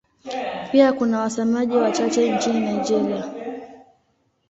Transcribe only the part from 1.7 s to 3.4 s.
wachache nchini Nigeria.